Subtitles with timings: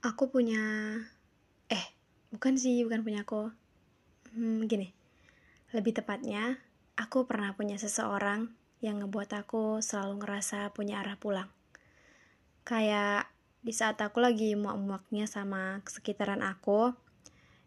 [0.00, 0.60] aku punya
[1.68, 1.84] eh
[2.32, 3.52] bukan sih bukan punya aku.
[4.32, 5.00] Hmm, gini
[5.70, 6.58] lebih tepatnya
[6.98, 8.50] aku pernah punya seseorang
[8.82, 11.46] yang ngebuat aku selalu ngerasa punya arah pulang.
[12.66, 16.96] Kayak di saat aku lagi muak-muaknya sama sekitaran aku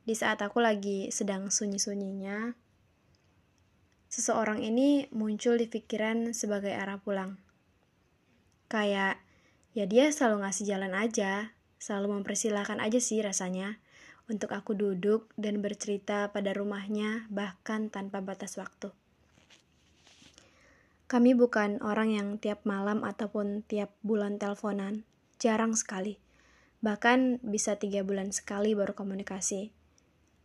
[0.04, 2.58] di saat aku lagi sedang sunyi-sunyinya
[4.12, 7.40] seseorang ini muncul di pikiran sebagai arah pulang.
[8.68, 9.22] Kayak
[9.78, 13.76] ya dia selalu ngasih jalan aja Selalu mempersilahkan aja sih rasanya
[14.32, 18.96] untuk aku duduk dan bercerita pada rumahnya bahkan tanpa batas waktu.
[21.12, 25.04] Kami bukan orang yang tiap malam ataupun tiap bulan teleponan,
[25.44, 26.24] jarang sekali.
[26.80, 29.76] Bahkan bisa tiga bulan sekali baru komunikasi.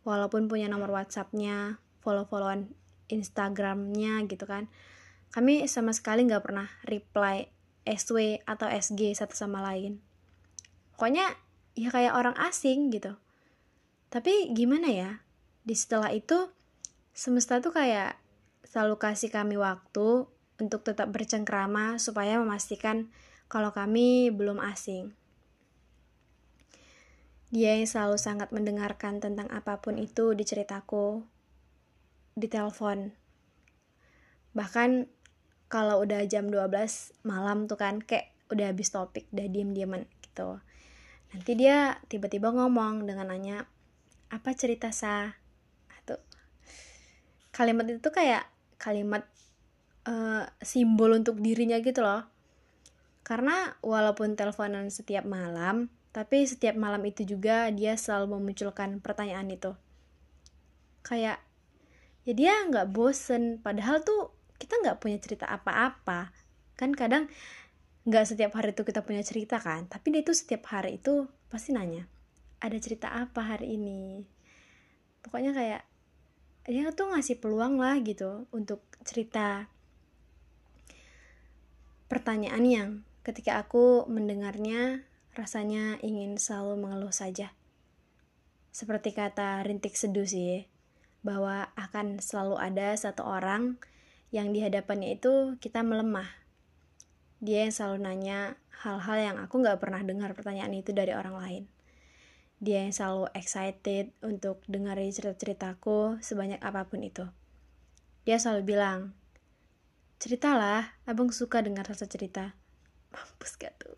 [0.02, 2.66] Walaupun punya nomor WhatsAppnya, follow-followan
[3.14, 4.66] Instagramnya gitu kan.
[5.30, 7.46] Kami sama sekali nggak pernah reply
[7.86, 10.07] SW atau SG satu sama lain
[10.98, 11.38] pokoknya
[11.78, 13.14] ya kayak orang asing gitu
[14.10, 15.10] tapi gimana ya
[15.62, 16.50] di setelah itu
[17.14, 18.18] semesta tuh kayak
[18.66, 20.26] selalu kasih kami waktu
[20.58, 23.08] untuk tetap bercengkrama supaya memastikan
[23.48, 25.16] kalau kami belum asing.
[27.48, 31.24] Dia yang selalu sangat mendengarkan tentang apa pun itu di ceritaku,
[32.36, 33.16] di telepon.
[34.52, 35.08] Bahkan
[35.72, 40.60] kalau udah jam 12 malam tuh kan kayak udah habis topik, udah diem-dieman gitu.
[41.34, 43.68] Nanti dia tiba-tiba ngomong dengan nanya,
[44.32, 45.36] apa cerita sa?
[46.08, 46.20] Tuh.
[47.52, 48.48] Kalimat itu kayak
[48.80, 49.28] kalimat
[50.08, 52.24] uh, simbol untuk dirinya gitu loh.
[53.26, 59.76] Karena walaupun teleponan setiap malam, tapi setiap malam itu juga dia selalu memunculkan pertanyaan itu.
[61.04, 61.44] Kayak,
[62.24, 66.32] ya dia nggak bosen, padahal tuh kita nggak punya cerita apa-apa.
[66.80, 67.28] Kan kadang
[68.08, 71.76] nggak setiap hari itu kita punya cerita kan tapi dia itu setiap hari itu pasti
[71.76, 72.08] nanya
[72.58, 74.26] ada cerita apa hari ini?
[75.22, 75.82] Pokoknya kayak
[76.68, 79.70] dia tuh ngasih peluang lah gitu untuk cerita
[82.10, 82.90] pertanyaan yang
[83.24, 87.54] ketika aku mendengarnya rasanya ingin selalu mengeluh saja.
[88.74, 90.68] Seperti kata rintik seduh sih
[91.24, 93.80] bahwa akan selalu ada satu orang
[94.28, 96.28] yang di hadapannya itu kita melemah
[97.38, 101.64] dia yang selalu nanya hal-hal yang aku gak pernah dengar pertanyaan itu dari orang lain.
[102.58, 107.26] Dia yang selalu excited untuk dengerin cerita-ceritaku sebanyak apa pun itu.
[108.26, 109.14] Dia selalu bilang,
[110.18, 112.58] ceritalah, abang suka dengar rasa cerita.
[113.14, 113.94] Mampus gak tuh?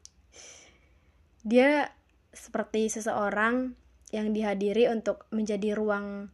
[1.40, 1.88] Dia
[2.36, 3.72] seperti seseorang
[4.12, 6.28] yang dihadiri untuk menjadi ruang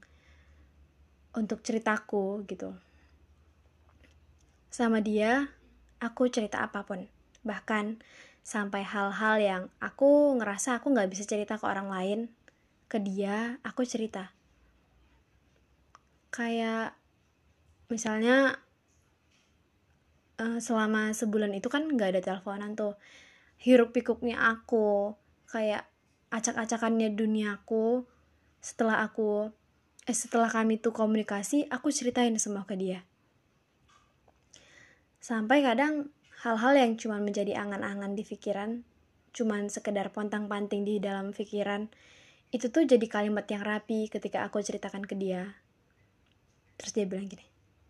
[1.36, 2.74] untuk ceritaku gitu.
[4.72, 5.55] Sama dia,
[6.02, 7.06] aku cerita apa pun.
[7.46, 8.00] Bahkan
[8.46, 12.20] sampai hal-hal yang aku ngerasa aku nggak bisa cerita ke orang lain,
[12.86, 14.30] ke dia aku cerita.
[16.30, 16.94] Kayak
[17.88, 18.60] misalnya
[20.38, 22.94] uh, selama sebulan itu kan nggak ada teleponan tuh.
[23.56, 25.16] Hiruk pikuknya aku,
[25.48, 25.88] kayak
[26.28, 28.04] acak-acakannya duniaku
[28.60, 29.54] setelah aku
[30.06, 33.06] eh setelah kami tuh komunikasi aku ceritain semua ke dia
[35.26, 36.14] Sampai kadang
[36.46, 38.86] hal-hal yang cuma menjadi angan-angan di pikiran,
[39.34, 41.90] cuma sekedar pontang-panting di dalam pikiran,
[42.54, 45.58] itu tuh jadi kalimat yang rapi ketika aku ceritakan ke dia.
[46.78, 47.42] Terus dia bilang gini,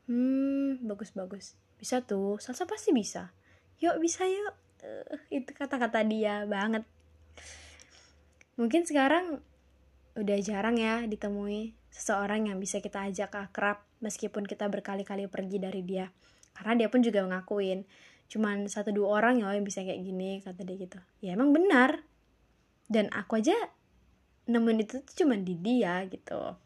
[0.08, 3.36] hmm bagus-bagus, bisa tuh, salsa pasti bisa.
[3.84, 6.88] Yuk bisa yuk, uh, itu kata-kata dia banget.
[8.56, 9.44] Mungkin sekarang
[10.16, 15.84] udah jarang ya ditemui seseorang yang bisa kita ajak akrab meskipun kita berkali-kali pergi dari
[15.84, 16.08] dia
[16.56, 17.84] karena dia pun juga ngakuin
[18.26, 20.98] cuman satu dua orang ya yang bisa kayak gini kata dia gitu.
[21.22, 22.02] Ya emang benar.
[22.90, 23.54] Dan aku aja
[24.46, 26.58] nemuin itu tuh cuman di dia gitu.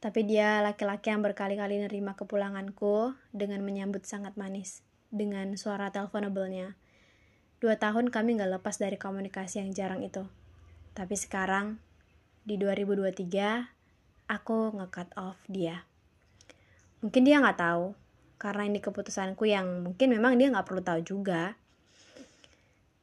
[0.00, 4.80] Tapi dia laki-laki yang berkali-kali nerima kepulanganku dengan menyambut sangat manis
[5.12, 6.72] dengan suara teleponablenya.
[7.60, 10.24] Dua tahun kami gak lepas dari komunikasi yang jarang itu.
[10.96, 11.76] Tapi sekarang
[12.48, 15.89] di 2023 aku nge-cut off dia
[17.00, 17.96] mungkin dia nggak tahu.
[18.40, 21.60] Karena ini keputusanku yang mungkin memang dia nggak perlu tahu juga.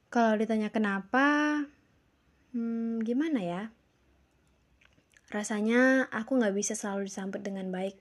[0.09, 1.61] Kalau ditanya kenapa
[2.57, 3.63] hmm, gimana ya?
[5.27, 7.99] Rasanya aku nggak bisa selalu disambut dengan baik.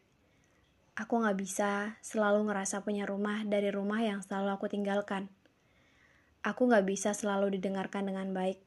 [0.97, 5.29] Aku nggak bisa selalu ngerasa punya rumah dari rumah yang selalu aku tinggalkan.
[6.41, 8.63] Aku nggak bisa selalu didengarkan dengan baik.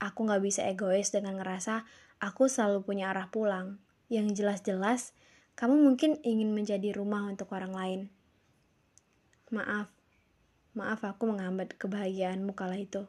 [0.00, 1.84] Aku nggak bisa egois dengan ngerasa
[2.22, 3.82] aku selalu punya arah pulang.
[4.08, 5.12] Yang jelas-jelas
[5.56, 8.00] kamu mungkin ingin menjadi rumah untuk orang lain.
[9.52, 9.92] Maaf,
[10.72, 13.04] maaf aku menghambat kebahagiaanmu kala itu.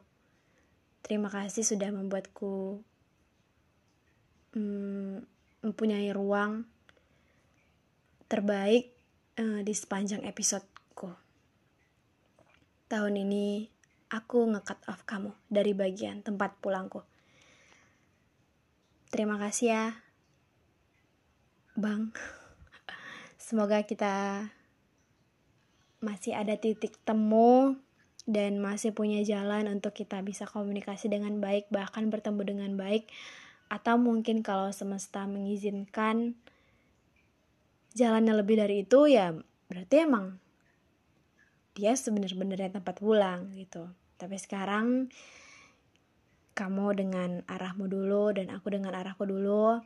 [1.04, 2.80] terima kasih sudah membuatku
[4.56, 5.20] hmm,
[5.60, 6.64] mempunyai ruang
[8.24, 8.96] terbaik
[9.36, 11.12] uh, di sepanjang episodeku.
[12.88, 13.68] Tahun ini
[14.08, 17.04] aku nge-cut off kamu dari bagian tempat pulangku.
[19.12, 19.84] Terima kasih ya,
[21.74, 22.14] Bang.
[23.34, 24.46] Semoga kita
[25.98, 27.74] masih ada titik temu
[28.30, 33.10] dan masih punya jalan untuk kita bisa komunikasi dengan baik, bahkan bertemu dengan baik,
[33.66, 36.38] atau mungkin kalau semesta mengizinkan
[37.98, 39.34] jalannya lebih dari itu ya
[39.66, 40.38] berarti emang
[41.74, 43.90] dia sebenarnya tempat pulang gitu.
[44.14, 45.10] Tapi sekarang
[46.54, 49.82] kamu dengan arahmu dulu dan aku dengan arahku dulu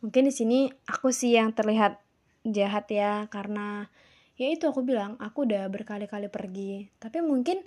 [0.00, 2.00] mungkin di sini aku sih yang terlihat
[2.44, 3.92] jahat ya karena
[4.40, 6.88] ya itu aku bilang aku udah berkali-kali pergi.
[6.96, 7.60] Tapi mungkin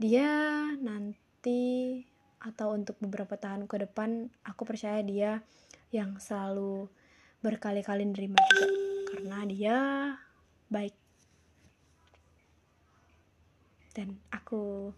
[0.00, 0.32] dia
[0.80, 2.00] nanti
[2.42, 5.44] atau untuk beberapa tahun ke depan aku percaya dia
[5.92, 6.88] yang selalu
[7.44, 8.66] berkali-kali nerima juga
[9.12, 9.76] karena dia
[10.72, 10.96] baik.
[13.92, 14.88] Dan aku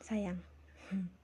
[0.00, 0.40] sayang